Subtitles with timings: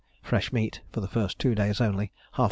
[0.23, 2.39] Fresh meat (for the first two days only), ½ lb.